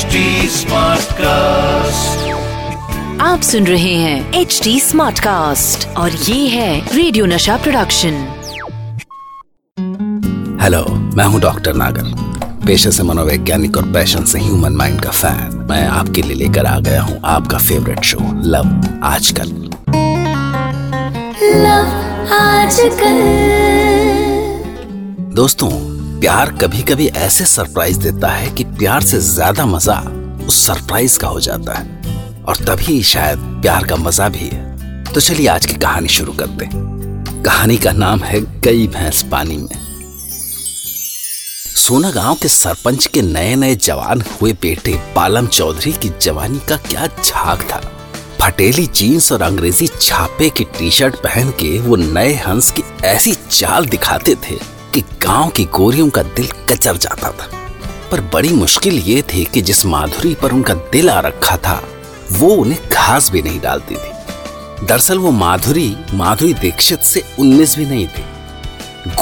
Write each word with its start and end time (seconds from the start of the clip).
HD 0.00 0.20
Smartcast. 0.48 2.20
आप 3.20 3.40
सुन 3.40 3.66
रहे 3.66 3.94
हैं 3.94 4.32
एच 4.40 4.60
डी 4.64 4.80
स्मार्ट 4.80 5.18
कास्ट 5.20 5.86
और 5.96 6.10
ये 6.10 6.48
है 6.48 6.96
रेडियो 6.96 7.26
नशा 7.26 7.56
प्रोडक्शन 7.56 8.14
हेलो 10.62 10.84
मैं 11.16 11.24
हूँ 11.24 11.40
डॉक्टर 11.40 11.74
नागर 11.74 12.14
पेशे 12.66 12.90
से 12.90 13.02
मनोवैज्ञानिक 13.02 13.76
और 13.76 13.92
पैशन 13.92 14.24
से 14.24 14.38
ह्यूमन 14.38 14.72
माइंड 14.72 15.00
का 15.00 15.10
फ़ैन 15.10 15.66
मैं 15.70 15.86
आपके 15.88 16.22
लिए 16.22 16.36
लेकर 16.36 16.66
आ 16.66 16.78
गया 16.80 17.02
हूँ 17.02 17.20
आपका 17.36 17.58
favourite 17.58 18.04
show 18.04 18.18
love 18.22 19.00
Aajkal. 19.04 19.48
Love 21.66 22.34
Aajkal. 22.34 23.22
दोस्तों 25.34 25.99
प्यार 26.20 26.50
कभी 26.52 26.82
कभी 26.82 27.06
ऐसे 27.08 27.44
सरप्राइज़ 27.44 27.98
देता 27.98 28.28
है 28.28 28.50
कि 28.50 28.64
प्यार 28.70 29.02
से 29.02 29.18
ज़्यादा 29.18 29.64
मज़ा 29.66 29.94
उस 30.46 30.56
सरप्राइज़ 30.66 31.18
का 31.18 31.28
हो 31.28 31.40
जाता 31.40 31.74
है। 31.74 32.42
और 32.44 32.56
तभी 32.56 33.02
शायद 33.02 33.38
प्यार 33.62 33.84
का 33.84 33.96
मज़ा 33.96 34.28
भी 34.28 34.48
है। 34.48 35.04
तो 35.04 35.20
चलिए 35.20 35.46
आज 35.46 35.66
की 35.66 35.74
कहानी 35.74 36.08
शुरू 36.08 36.32
करते 36.32 36.64
हैं। 36.64 37.42
कहानी 37.44 37.76
का 37.76 37.92
नाम 37.92 38.22
है 38.22 38.40
गई 38.60 38.86
भैंस 38.86 39.22
पानी 39.22 39.56
में। 39.56 39.78
सोना 41.76 42.10
गाँव 42.10 42.34
के 42.34 42.48
सरपंच 42.48 43.06
के 43.06 43.22
नए 43.22 43.54
नए 43.56 43.74
जवान 43.76 44.22
हुए 44.32 44.52
बेटे 44.52 44.94
पालम 45.16 45.46
चौधरी 45.48 45.92
की 45.92 46.10
जवानी 46.20 46.60
का 46.68 46.76
क्या 46.88 47.06
झाक 47.06 47.62
था। 47.62 47.80
फटेली 48.40 48.86
जीन्स 48.86 49.30
और 49.32 49.42
अंग्रेज़ी 49.42 49.86
छापे 50.00 50.50
की 50.50 50.64
टी 50.78 50.90
शर्ट 50.90 51.16
पहन 51.16 51.50
के 51.60 51.78
वो 51.78 51.96
नए 51.96 52.34
हंस 52.46 52.70
की 52.70 52.82
ऐसी 53.06 53.34
चाल 53.50 53.86
दिखाते 53.86 54.34
थे। 54.44 54.58
कि 54.94 55.00
गाँव 55.22 55.50
की 55.50 55.64
गोरियों 55.64 56.08
का 56.10 56.22
दिल 56.22 56.48
कचर 56.70 56.96
जाता 56.96 57.30
था। 57.30 57.48
पर 58.10 58.20
बड़ी 58.32 58.48
मुश्किल 58.48 58.98
ये 58.98 59.22
थी 59.22 59.44
कि 59.44 59.60
जिस 59.60 59.84
माधुरी 59.86 60.34
पर 60.34 60.52
उनका 60.52 60.74
दिल 60.92 61.10
आ 61.10 61.20
रखा 61.20 61.56
था, 61.56 61.82
वो 62.32 62.48
उन्हें 62.54 62.88
घास 62.88 63.30
भी 63.30 63.42
नहीं 63.42 63.60
डालती 63.60 63.94
थी। 63.94 64.86
दरअसल 64.86 65.18
वो 65.18 65.30
माधुरी 65.30 65.94
माधुरी 66.14 66.54
दीक्षित 66.54 67.00
से 67.00 67.22
उन्नीस 67.38 67.76
भी 67.76 67.86
नहीं 67.86 68.06
थी। 68.06 68.24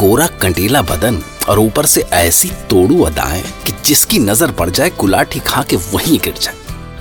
गोरा 0.00 0.26
कंटीला 0.42 0.82
बदन 0.82 1.22
और 1.48 1.58
ऊपर 1.58 1.86
से 1.86 2.00
ऐसी 2.12 2.50
तोड़ू 2.70 3.02
अदाएँ 3.02 3.42
कि 3.66 3.72
जिसकी 3.84 4.18
नज़र 4.18 4.52
पड़ 4.52 4.68
जाए 4.70 4.90
गुलाठी 4.90 5.40
खा 5.40 5.62
के 5.62 5.76
वहीं 5.76 6.18
गिर 6.18 6.34
जाए। 6.40 6.54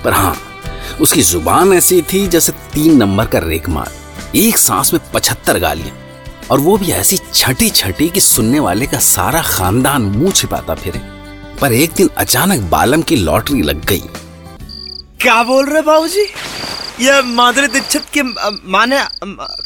पर 0.03 0.13
हाँ 0.13 0.35
उसकी 1.01 1.21
ज़ुबान 1.21 1.73
ऐसी 1.73 2.01
थी 2.13 2.27
जैसे 2.27 2.51
तीन 2.73 2.97
नंबर 2.97 3.25
का 3.25 3.39
रेगमार 3.39 3.91
एक 4.35 4.57
सांस 4.57 4.93
में 4.93 5.01
पचहत्तर 5.13 5.59
गालियाँ। 5.59 5.95
और 6.51 6.59
वो 6.59 6.77
भी 6.77 6.91
ऐसी 6.91 7.17
छठी 7.33 7.69
छठी 7.69 8.07
कि 8.09 8.21
सुनने 8.21 8.59
वाले 8.59 8.85
का 8.87 8.97
सारा 8.99 9.41
खानदान 9.41 10.01
मुँह 10.01 10.31
छिपाता 10.31 10.75
फिरे। 10.75 10.99
पर 11.61 11.73
एक 11.73 11.91
दिन 11.97 12.09
अचानक 12.17 12.69
बालम 12.71 13.01
की 13.01 13.15
लॉटरी 13.15 13.61
लग 13.61 13.85
गई। 13.85 14.01
क्या 15.21 15.41
बोल 15.43 15.65
रहे 15.65 15.81
बाबू 15.81 16.07
जी 16.07 16.21
ये 16.99 17.21
माधुरी 17.23 17.67
दीक्षित 17.67 18.03
की 18.13 18.21
माने 18.21 19.03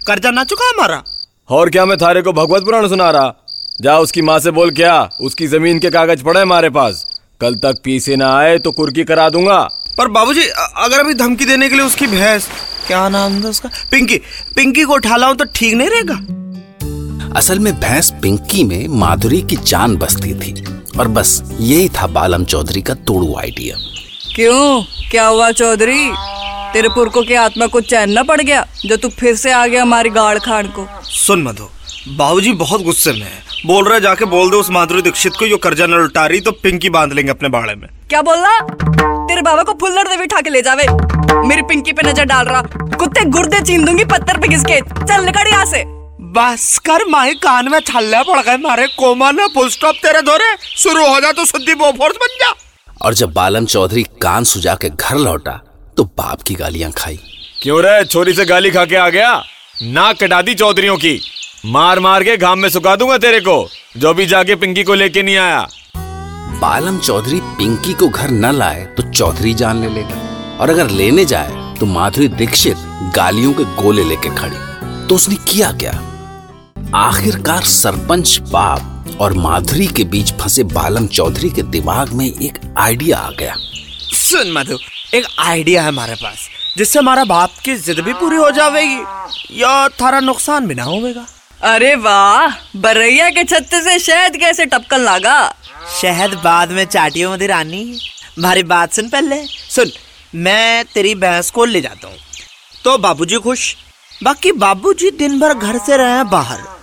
कर्जा 0.08 0.32
ना 0.32 0.44
चुका 0.44 0.70
हमारा? 0.70 1.04
और 1.50 1.70
क्या 1.70 1.86
मैं 1.86 1.98
थारे 1.98 2.22
को 2.22 2.34
भगवत 2.34 2.64
पुराण 2.64 2.88
सुना 2.90 3.09
रहा? 3.12 3.34
जा 3.82 3.98
उसकी 4.00 4.22
माँ 4.22 4.40
से 4.40 4.52
बोल 4.52 4.72
क्या? 4.72 5.09
उसकी 5.22 5.48
ज़मीन 5.48 5.80
के 5.80 5.90
कागज़ 5.90 6.24
पड़े 6.24 6.42
हमारे 6.42 6.70
पास। 6.70 7.06
कल 7.42 7.56
तक 7.56 7.82
पीसे 7.84 8.16
ना 8.16 8.36
आए 8.38 8.58
तो 8.58 8.72
कुर्की 8.72 9.04
करा 9.04 9.30
दूँगा। 9.30 9.59
पर 9.98 10.08
बाबूजी 10.08 10.42
अगर 10.42 11.00
अभी 11.00 11.14
धमकी 11.14 11.46
देने 11.46 11.70
के 11.70 11.76
लिए 11.76 11.86
उसकी 11.86 12.08
भैंस 12.08 12.48
क्या 12.88 13.08
नाम 13.09 13.44
था 13.44 13.50
उसका? 13.50 13.70
पिंकी 13.92 14.18
पिंकी 14.56 14.84
को 14.84 14.94
उठा 14.94 15.16
लाऊं 15.16 15.36
तो 15.36 15.46
ठीक 15.46 15.74
नहीं 15.74 15.90
रहेगा? 15.90 16.18
असल 17.38 17.60
में 17.60 17.74
भैंस 17.80 18.10
पिंकी 18.22 18.64
में 18.64 18.88
माधुरी 19.00 19.42
की 19.42 19.56
जान 19.58 19.96
बसती 19.98 20.34
थी। 20.36 20.54
और 21.00 21.08
बस 21.08 21.42
यही 21.60 21.90
था 21.90 22.08
बालम 22.08 22.44
चौधरी 22.44 22.82
का 22.82 22.94
तोड़ू 22.94 23.36
आइडिया। 23.40 23.76
क्यों? 24.36 24.82
क्या 25.12 25.28
हुआ 25.28 25.50
चौधरी? 25.52 26.12
तेरे 26.74 26.90
पुरखों 26.90 27.24
की 27.24 27.34
आत्मा 27.34 27.68
को 27.68 27.82
चैन 27.82 28.18
न 28.20 28.24
पड़ 28.24 28.42
गया 28.42 28.66
जो 28.86 28.98
तू 28.98 29.09
फिर 29.09 29.36
से 29.36 29.52
आ 29.52 29.66
गया 29.68 29.81
हमारी 29.81 30.09
गाड़ 30.09 30.38
खान 30.40 30.68
को? 30.68 30.88
सुन 31.06 31.44
मधु 31.44 31.68
बाबूजी 32.18 32.52
बहुत 32.53 32.84
गुस्से 32.84 33.12
में 33.12 33.22
है। 33.22 33.40
बोल 33.66 33.88
रहे 33.88 34.00
जाके 34.02 34.25
बोल 34.25 34.50
दो 34.52 34.59
उस 34.59 34.69
माधुरी 34.72 35.02
दीक्षित 35.02 35.34
को 35.40 35.46
यो 35.46 35.58
कर्जा 35.58 35.86
न 35.88 36.02
लुटा 36.02 36.25
रही 36.25 36.42
तो 36.42 36.52
पिंकी 36.53 36.90
बाँध 36.90 37.13
लेंगे 37.13 37.31
अपने 37.31 37.50
बाड़े 37.50 37.75
में। 37.75 37.88
क्या 38.09 38.22
बोल 38.22 38.38
रहा 38.38 38.59
तेरे 39.28 39.42
बाबा 39.42 39.63
को 39.63 39.74
फुल्लर 39.81 40.08
देवी 40.08 40.24
उठा 40.24 40.42
के 40.42 40.50
ले 40.50 40.62
जावे। 40.62 40.88
मेरी 41.48 41.62
पिंकी 41.62 41.94
पे 41.94 42.09
नज़र 42.09 42.25
डाल 42.25 42.46
रहा। 42.46 42.62
कुत्ते 42.98 43.25
गुर्दे 43.30 43.62
छीन 43.62 43.86
दूँगी 43.86 44.06
पत्थर 44.06 44.38
पे 44.38 44.48
घिस 44.48 44.63
के। 44.63 44.81
चल 44.81 45.25
निकल 45.25 45.52
यहाँ 45.52 45.66
से। 45.66 45.84
बस 46.31 46.78
कर 46.78 47.03
माई 47.09 47.34
कान 47.36 47.68
में 47.69 47.80
छल्ले 47.80 48.22
पड़ 48.24 48.42
गए 48.42 48.58
मारे 48.58 48.86
कोमा 48.90 49.31
ने 49.31 49.46
फुल 49.46 49.69
स्टॉप 49.69 49.96
तेरे 49.96 50.22
धोरे। 50.22 50.46
शुरू 50.78 51.08
हो 51.08 51.19
जा 51.19 51.31
तो 51.31 51.46
शुद्धि 51.46 51.74
बोफोर्स 51.75 52.16
बन 52.16 52.36
जा। 52.42 52.53
और 53.02 53.14
जब 53.14 53.31
बालम 53.34 53.66
चौधरी 53.66 54.03
कान 54.22 54.44
सुजा 54.44 54.75
के 54.75 54.90
घर 54.90 55.18
लौटा 55.18 55.52
तो 55.97 56.03
बाप 56.18 56.42
की 56.42 56.53
गालियाँ 56.53 56.92
खाई। 56.92 57.19
क्यों 57.64 57.81
रे? 57.84 58.03
छोरी 58.06 58.34
से 58.34 58.46
गाली 58.46 58.72
खा 58.72 58.86
के 58.86 58.96
आ 58.96 59.09
गया? 59.09 59.44
ना 59.84 60.12
कटा 60.14 60.42
दी 60.42 60.53
चौधरियों 60.53 60.96
की। 60.97 61.19
मार 61.66 62.00
मार 62.00 62.24
के 62.24 62.36
घाम 62.38 62.59
में 62.59 62.69
सुखा 62.69 62.96
दूँगा 62.96 63.18
तेरे 63.18 63.40
को। 63.40 63.68
जो 63.98 64.13
भी 64.13 64.25
जाके 64.25 64.56
पिंकी 64.56 64.84
को 64.84 64.94
लेके 64.94 65.24
नहीं 65.24 65.38
आया। 65.38 65.68
बालम 66.62 67.00
चौधरी 67.00 67.40
पिंकी 67.58 67.94
को 67.94 68.08
घर 68.08 68.30
न 68.30 68.52
लाए 68.52 68.86
तो 68.98 69.03
चौधरी 69.12 69.53
जान 69.53 69.81
ले 69.81 69.90
लेगा। 69.90 70.58
और 70.59 70.69
अगर 70.69 70.90
लेने 70.92 71.25
जाए 71.25 71.75
तो 71.80 71.86
माधुरी 71.88 72.28
दीक्षित 72.28 72.78
गालियों 73.16 73.53
के 73.53 73.63
गोले 73.84 74.03
लेके 74.03 74.36
खड़ी। 74.36 74.58
तो 75.08 75.16
उसने 75.16 75.36
किया 75.48 75.72
क्या? 75.74 75.92
आखिरकार 76.96 77.63
सरपंच 77.63 78.38
बाप 78.41 79.18
और 79.22 79.34
माधुरी 79.34 79.85
के 79.88 80.03
बीच 80.03 80.31
फंसे 80.31 80.63
बालम 80.63 81.06
चौधरी 81.07 81.50
के 81.50 81.62
दिमाग 81.63 82.09
में 82.13 82.25
एक 82.25 82.57
आइडिया 82.78 83.18
आ 83.18 83.29
गया। 83.31 83.53
सुन 84.13 84.52
मधु 84.52 84.78
एक 85.13 85.25
आइडिया 85.40 85.81
है 85.81 85.88
हमारे 85.88 86.16
पास 86.16 86.47
जिससे 86.78 87.00
हमारा 87.00 87.24
बाप 87.24 87.53
की 87.66 87.75
जिद 87.75 88.00
भी 88.00 88.13
पूरी 88.13 88.35
हो 88.35 88.50
जाएगी 88.51 89.62
या 89.62 89.88
थारा 89.90 90.19
नुकसान 90.19 90.68
भी 90.68 90.75
ना 90.75 90.84
होगा 90.84 91.25
अरे 91.74 91.96
वाह 91.96 92.57
बरैया 92.78 93.30
के 93.30 93.44
छत्ते 93.44 93.81
से 93.81 93.97
शहद 94.00 94.38
कैसे 94.38 94.66
टपकन 94.66 95.00
लागा? 95.00 95.53
शहद 96.01 96.34
बाद 96.34 96.72
में 96.72 96.85
चाटियों 96.85 97.34
मधी 97.34 97.47
रानी 97.47 97.84
हमारी 98.38 98.63
बात 98.63 98.94
सुन 98.94 99.09
पहले। 99.09 99.44
सुन 99.46 99.91
मैं 100.35 100.85
तेरी 100.85 101.16
भैंस 101.16 101.51
को 101.51 101.66
ले 101.66 101.81
जाता 101.81 102.07
हूँ। 102.07 102.18
तो 102.84 102.97
बाबूजी 102.97 103.38
खुश? 103.38 103.75
बाकी 104.24 104.51
बाबूजी 104.51 105.12
दिन 105.12 105.40
भर 105.40 105.53
घर 105.53 105.78
से 105.78 105.97
रहे 105.97 106.12
हैं 106.12 106.30
बाहर। 106.30 106.81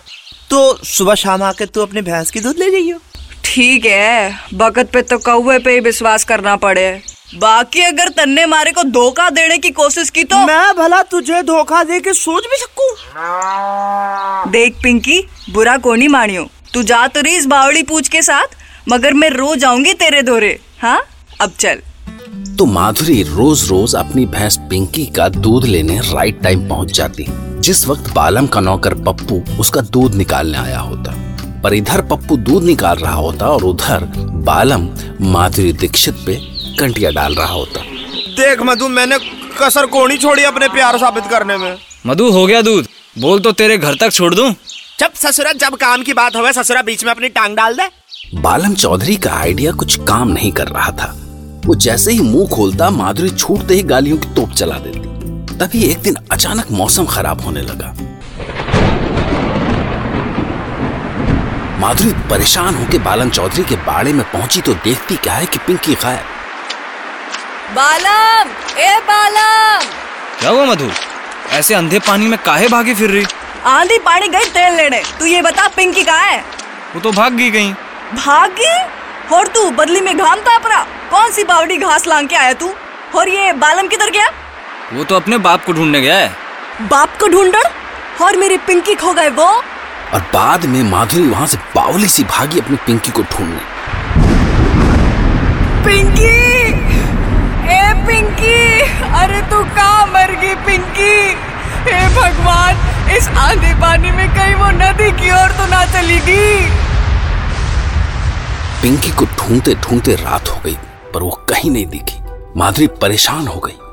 तो 0.50 0.58
सुबह 0.84 1.14
शाम 1.14 1.42
आके 1.42 1.66
तू 1.66 1.80
अपनी 1.80 2.00
भैंस 2.02 2.30
की 2.30 2.40
दूध 2.40 2.58
ले 2.58 2.70
जाइयो 2.70 2.98
ठीक 3.44 3.84
है 3.86 4.34
बकत 4.54 4.90
पे 4.92 5.02
तो 5.02 5.18
कौवे 5.18 5.58
पे 5.58 5.72
ही 5.72 5.80
विश्वास 5.80 6.24
करना 6.24 6.54
पड़े। 6.56 6.90
बाकी 7.34 7.80
अगर 7.82 8.08
तन्ने 8.08 8.44
मारे 8.46 8.70
को 8.72 8.82
धोखा 8.84 9.28
देने 9.30 9.58
की 9.58 9.70
कोशिश 9.70 10.10
की 10.10 10.24
तो 10.24 10.36
मैं 10.46 10.74
भला 10.76 11.02
तुझे 11.10 11.42
धोखा 11.42 11.82
दे 11.84 12.00
के 12.00 12.12
सोच 12.14 12.44
भी 12.44 12.56
सकूँ? 12.56 12.90
देख 14.52 14.76
पिंकी 14.82 15.20
बुरा 15.52 15.76
कोनी 15.78 16.08
मानियो। 16.08 16.48
तू 16.74 16.82
जा 16.82 17.06
तो 17.06 17.20
रही 17.20 17.36
इस 17.36 17.46
बावड़ी 17.46 17.82
पूछ 17.82 18.08
के 18.08 18.22
साथ 18.22 18.56
मगर 18.88 19.14
मैं 19.14 19.30
रोज 19.30 19.64
आऊँगी 19.64 19.92
तेरे 19.94 20.22
दोरे 20.22 20.58
हाँ? 20.82 21.00
अब 21.40 21.52
चल। 21.58 21.82
तो 22.58 22.64
माधुरी 22.66 23.22
रोज 23.22 23.68
रोज 23.68 23.94
अपनी 23.94 24.24
भैंस 24.28 24.58
पिंकी 24.70 25.06
का 25.16 25.28
दूध 25.28 25.64
लेने 25.64 25.98
राइट 26.04 26.42
टाइम 26.42 26.68
पहुँच 26.68 26.92
जाती। 26.92 27.26
जिस 27.68 27.86
वक्त 27.86 28.08
बालम 28.14 28.46
का 28.46 28.60
नौकर 28.60 28.94
पप्पू 28.94 29.58
उसका 29.60 29.80
दूध 29.80 30.14
निकालने 30.14 30.58
आया 30.58 30.78
होता 30.80 31.12
पर 31.62 31.74
इधर 31.74 32.00
पप्पू 32.02 32.36
दूध 32.36 32.64
निकाल 32.64 32.98
रहा 32.98 33.14
होता 33.14 33.46
और 33.46 33.64
उधर 33.64 34.04
बालम 34.44 34.88
माधुरी 35.20 35.72
दीक्षित 35.72 36.14
पे 36.26 36.36
कंटिया 36.80 37.10
डाल 37.10 37.34
रहा 37.34 37.52
होता। 37.52 37.80
देख 38.36 38.62
मधु 38.62 38.88
मैंने 38.88 39.18
कसर 39.60 39.86
कोनी 39.86 40.16
छोड़ी 40.18 40.44
अपने 40.44 40.68
प्यार 40.68 40.98
साबित 40.98 41.24
करने 41.26 41.56
में। 41.56 41.76
मधु 42.06 42.30
हो 42.30 42.46
गया 42.46 42.62
दूध। 42.62 42.88
बोल 43.18 43.40
तो 43.40 43.52
तेरे 43.52 43.78
घर 43.78 43.94
तक 43.94 44.12
छोड़ 44.12 44.34
दूँ। 44.34 44.50
जब 45.00 45.12
ससुरा 45.14 45.52
जब 45.52 45.76
काम 45.76 46.02
की 46.02 46.12
बात 46.12 46.36
हो 46.36 46.52
ससुरा 46.52 46.82
बीच 46.82 47.04
में 47.04 47.10
अपनी 47.10 47.28
टांग 47.28 47.56
डाल 47.56 47.76
दे। 47.76 47.88
बालम 48.40 48.74
चौधरी 48.74 49.16
का 49.16 49.34
आइडिया 49.34 49.72
कुछ 49.72 49.98
काम 49.98 50.28
नहीं 50.28 50.52
कर 50.52 50.68
रहा 50.68 50.90
था। 50.92 51.12
वो 51.66 51.74
जैसे 51.74 52.12
ही 52.12 52.20
मुँह 52.20 52.48
खोलता 52.48 52.90
माधुरी 52.90 53.30
छूटते 53.30 53.74
ही 53.74 53.82
गालियों 53.82 54.18
की 54.18 54.34
तोप 54.34 54.52
चला 54.52 54.78
देती। 54.78 55.17
तभी 55.60 55.82
एक 55.82 56.02
दिन 56.02 56.16
अचानक 56.32 56.66
मौसम 56.70 57.06
खराब 57.06 57.40
होने 57.40 57.60
लगा। 57.60 57.86
माधुरी 61.80 62.12
परेशान 62.30 62.74
होकर 62.74 62.98
बालम 62.98 63.30
चौधरी 63.30 63.64
के 63.64 63.76
बाड़े 63.86 64.12
में 64.12 64.24
पहुँची 64.32 64.60
तो 64.60 64.74
देखती 64.84 65.16
क्या 65.16 65.34
है 65.34 65.46
कि 65.46 65.58
पिंकी 65.58 65.94
गायब। 65.94 66.24
बालम 67.74 68.50
ए 68.78 68.98
बालम 69.08 69.84
क्या 70.40 70.50
हुआ 70.50 70.64
मधु? 70.64 70.90
ऐसे 71.52 71.74
अंधे 71.74 71.98
पानी 71.98 72.28
में 72.28 72.38
काहे 72.38 72.68
भागी 72.68 72.94
फिर 72.94 73.10
रही? 73.10 73.26
आंधी 73.66 73.98
पानी 73.98 74.28
गई 74.28 74.50
तेल 74.50 74.76
लेने। 74.76 75.02
तू 75.18 75.26
ये 75.26 75.42
बता 75.42 75.68
पिंकी 75.68 76.04
कहाँ 76.04 76.26
है? 76.26 76.40
वो 76.94 77.00
तो 77.00 77.12
भाग 77.12 77.32
गई 77.32 77.50
कहीं। 77.50 77.72
भागी? 78.16 78.74
और 79.34 79.48
तू 79.48 79.70
बदली 79.70 80.00
में 80.00 80.16
घाम 80.16 80.40
ताप 80.40 80.66
रहा। 80.66 80.82
कौन 81.10 81.32
सी 81.32 81.44
बावड़ी 81.44 81.76
घास 81.76 82.06
लांग 82.06 82.28
के 82.28 82.36
आया 82.36 82.52
तू? 82.52 82.74
और 83.16 83.28
ये 83.28 83.52
बालम 83.54 83.88
किधर 83.88 84.10
गया? 84.10 84.30
वो 84.92 85.04
तो 85.04 85.16
अपने 85.16 85.38
बाप 85.38 85.64
को 85.64 85.72
ढूँढने 85.72 86.00
गया 86.00 86.16
है। 86.16 86.28
बाप 86.82 87.16
को 87.20 87.28
ढूंढा? 87.28 87.62
और 88.24 88.36
मेरी 88.36 88.56
पिंकी 88.56 88.94
खो 88.94 89.12
गए 89.12 89.28
वो। 89.28 89.46
और 90.14 90.20
बाद 90.34 90.64
में 90.66 90.82
माधुरी 90.82 91.28
वहाँ 91.28 91.46
से 91.46 91.56
बावली 91.74 92.08
सी 92.08 92.24
भागी 92.24 92.60
अपनी 92.60 92.76
पिंकी 92.76 93.10
को 93.10 93.22
ढूँढने। 93.22 93.60
पिंकी! 95.84 96.36
ए 97.74 97.82
पिंकी! 98.06 98.80
अरे 99.20 99.40
तू 99.42 99.62
कहाँ 99.76 100.06
मर 100.06 100.34
गई 100.40 100.54
पिंकी? 100.66 101.12
हे 101.90 102.08
भगवान 102.14 102.76
इस 103.16 103.28
आंधी 103.28 103.74
पानी 103.74 104.10
में 104.10 104.28
कहीं 104.28 104.54
वो 104.54 104.70
नदी 104.70 105.10
की 105.10 105.30
ओर 105.30 105.52
तो 105.52 105.66
ना 105.66 105.84
चली 105.84 106.18
गई 106.20 106.60
पिंकी 108.82 109.10
को 109.10 109.24
ढूंढते 109.24 109.74
ढूंढते 109.74 110.14
रात 110.14 110.48
हो 110.48 110.60
गई 110.64 110.76
पर 111.14 111.22
वो 111.22 111.30
कहीं 111.48 111.70
नहीं 111.70 111.86
दिखी। 111.86 112.18
माधुरी 112.56 112.86
परेशान 112.86 113.46
हो 113.46 113.60
गई। 113.60 113.87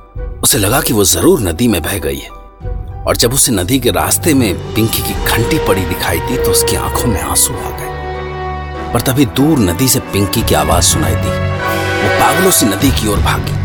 उसे 0.45 0.57
लगा 0.57 0.79
कि 0.81 0.93
वो 0.93 1.03
ज़रूर 1.03 1.39
नदी 1.41 1.67
में 1.67 1.81
बह 1.81 1.97
गई 1.99 2.17
है। 2.17 2.29
और 3.03 3.17
जब 3.17 3.33
उसे 3.33 3.51
नदी 3.51 3.79
के 3.79 3.91
रास्ते 3.91 4.33
में 4.33 4.73
पिंकी 4.73 5.01
की 5.03 5.13
घंटी 5.25 5.57
पड़ी 5.67 5.85
दिखाई 5.85 6.19
दी 6.19 6.37
तो 6.37 6.51
उसकी 6.51 6.75
आँखों 6.75 7.07
में 7.07 7.21
आँसू 7.21 7.53
आ 7.53 7.69
गए। 7.69 8.91
पर 8.93 9.01
तभी 9.01 9.25
दूर 9.39 9.59
नदी 9.59 9.87
से 9.87 9.99
पिंकी 10.13 10.41
की 10.41 10.55
आवाज़ 10.55 10.85
सुनाई 10.85 11.15
दी। 11.15 11.29
वो 12.01 12.09
पागलों 12.19 12.51
से 12.51 12.65
नदी 12.65 12.91
की 12.91 13.07
ओर 13.07 13.19
भागी। 13.19 13.57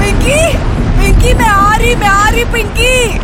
पिंकी! 0.00 0.40
पिंकी 0.98 1.34
मैं 1.34 1.48
आ 1.48 1.76
रही 1.76 1.94
मैं 1.94 2.08
आ 2.08 2.28
रही 2.28 2.44
पिंकी! 2.52 3.18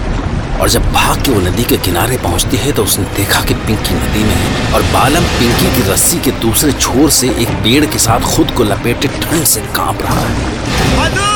और 0.60 0.68
जब 0.68 0.92
भाग 0.92 1.22
के 1.24 1.30
वो 1.30 1.40
नदी 1.40 1.64
के 1.64 1.76
किनारे 1.84 2.16
पहुँचती 2.18 2.56
है 2.56 2.72
तो 2.72 2.82
उसने 2.84 3.04
देखा 3.16 3.40
कि 3.44 3.54
पिंकी 3.56 3.94
नदी 3.94 4.24
में 4.24 4.34
है। 4.34 4.72
और 4.74 4.82
बालम 4.92 5.24
पिंकी 5.38 5.74
की 5.76 5.90
रस्सी 5.90 6.18
के 6.18 6.30
दूसरे 6.40 6.72
छोर 6.72 7.10
से 7.10 7.30
एक 7.42 7.62
पेड़ 7.64 7.84
के 7.86 7.98
साथ 7.98 8.34
खुद 8.36 8.50
को 8.50 8.64
लपेटे 8.64 9.08
ठंड 9.20 9.44
से 9.44 9.60
काँप 9.76 10.02
रहा 10.02 10.20
है। 10.20 10.61
मधु 10.98 11.30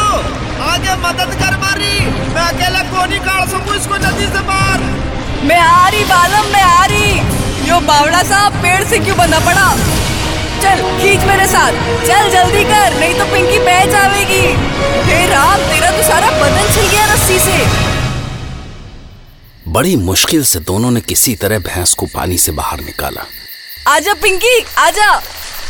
आगे 0.64 0.94
मदद 1.02 1.34
कर 1.40 1.56
मारी। 1.58 1.94
मैं 2.34 2.42
अकेला 2.44 2.82
को 2.84 3.04
नहीं 3.04 3.20
काट 3.20 3.48
सकूँ 3.50 3.76
इसको 3.76 3.96
नदी 4.06 4.26
से 4.28 4.42
मार 4.48 4.78
मैं 5.46 5.60
आ 5.60 5.88
रही 5.88 6.04
बालम 6.04 6.52
मैं 6.52 6.62
आ 6.62 6.84
रही। 6.86 7.68
यो 7.68 7.80
बावड़ा 7.82 8.22
साहब 8.24 8.52
पेड़ 8.62 8.82
से 8.84 8.98
क्यों 8.98 9.16
बंधा 9.18 9.38
पड़ा? 9.46 9.66
चल 10.62 10.82
खींच 11.00 11.24
मेरे 11.24 11.46
साथ। 11.46 11.72
चल 12.06 12.30
जल्दी 12.32 12.62
कर 12.64 12.98
नहीं 13.00 13.14
तो 13.14 13.24
पिंकी 13.32 13.58
बह 13.60 13.84
जाएगी 13.92 14.44
हे 15.08 15.26
राम 15.26 15.58
तेरा 15.70 15.90
तो 15.90 16.02
सारा 16.02 16.30
बदन 16.38 16.72
छिल 16.74 16.86
गया 16.88 17.04
रस्सी 17.12 17.38
से। 17.38 17.58
बड़ी 19.72 19.94
मुश्किल 20.02 20.44
से 20.44 20.58
दोनों 20.66 20.90
ने 20.90 21.00
किसी 21.02 21.34
तरह 21.36 21.58
भैंस 21.60 21.94
को 21.94 22.06
पानी 22.06 22.38
से 22.38 22.52
बाहर 22.52 22.80
निकाला। 22.80 23.24
आजा 23.88 24.14
पिंकी 24.22 24.60
आजा। 24.78 25.10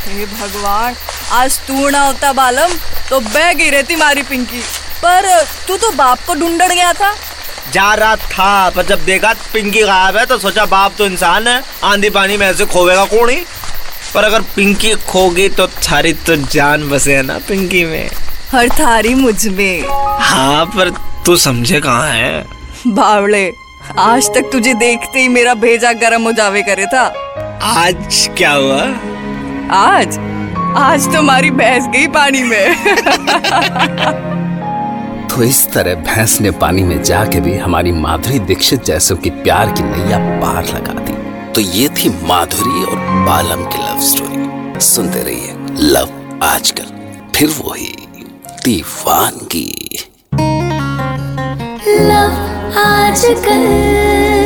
हे 0.06 0.26
भगवान 0.26 0.94
आज 1.32 1.58
तू 1.66 1.88
ना 1.90 2.06
होता 2.06 2.32
बालम। 2.32 2.70
तो 3.10 3.20
बह 3.20 3.52
गई 3.52 3.70
रहती 3.70 3.96
मारी 3.96 4.22
पिंकी। 4.22 4.60
पर 5.02 5.44
तू 5.68 5.76
तो 5.76 5.90
बाप 5.92 6.18
को 6.26 6.34
ढूंढ 6.34 6.62
गया 6.62 6.92
था। 6.92 7.14
जा 7.72 7.92
रहा 7.94 8.16
था 8.16 8.70
पर 8.70 8.86
जब 8.86 9.04
देखा 9.04 9.32
पिंकी 9.52 9.82
गायब 9.82 10.16
है 10.16 10.24
तो 10.26 10.38
सोचा 10.38 10.64
बाप 10.66 10.92
तो 10.98 11.06
इंसान 11.06 11.48
है। 11.48 11.62
आंधी 11.84 12.10
पानी 12.10 12.36
में 12.36 12.46
ऐसे 12.46 12.64
खोवेगा 12.66 13.04
कौन 13.04 13.30
ही? 13.30 13.44
पर 14.14 14.24
अगर 14.24 14.40
पिंकी 14.56 14.94
खोगी 15.08 15.48
तो 15.48 15.66
थारी 15.66 16.12
तो 16.26 16.36
जान 16.36 16.88
बसे 16.88 17.16
है 17.16 17.22
ना 17.22 17.38
पिंकी 17.38 17.84
में। 17.84 18.10
हर 18.52 18.68
थारी 18.70 19.14
मुझमें। 19.14 19.84
हाँ 20.20 20.64
पर 20.66 20.90
तू 21.26 21.36
समझे 21.36 21.80
कहाँ 21.80 22.10
है? 22.10 22.46
बावड़े 22.86 23.50
आज 23.98 24.28
तक 24.34 24.48
तुझे 24.52 24.74
देखते 24.74 25.20
ही 25.20 25.28
मेरा 25.28 25.54
भेजा 25.54 25.92
गर्म 26.00 26.22
हो 26.22 26.32
जावे 26.32 26.62
करे 26.62 26.86
था। 26.86 27.04
आज 27.62 28.28
क्या 28.38 28.52
हुआ? 28.52 28.82
आज? 29.76 30.18
आज 30.76 31.14
तुम्हारी 31.14 31.50
भैंस 31.50 31.86
गई 31.86 32.06
पानी 32.06 32.42
में। 32.42 32.76
तो 35.28 35.42
इस 35.42 35.72
तरह 35.72 35.94
भैंस 35.94 36.40
ने 36.40 36.50
पानी 36.50 36.82
में 36.82 37.02
जाके 37.02 37.40
भी 37.40 37.56
हमारी 37.56 37.92
माधुरी 37.92 38.38
दीक्षित 38.38 38.84
जैसों 38.84 39.16
की 39.16 39.30
प्यार 39.30 39.72
की 39.72 39.82
नैया 39.82 40.18
पार 40.18 40.64
लगा 40.64 40.92
दी। 40.92 41.12
तो 41.52 41.60
ये 41.60 41.88
थी 41.88 42.08
माधुरी 42.08 42.84
और 42.84 42.96
बालम 42.98 43.64
की 43.64 43.78
लव 43.78 44.00
स्टोरी 44.00 44.80
सुनते 44.80 45.22
रहिए 45.22 45.54
लव 45.78 46.38
आजकल। 46.42 46.86
फिर 47.34 47.48
वही 47.48 47.96
दीवानगी। 48.64 50.04
लव 51.88 52.32
आजकल। 52.78 54.45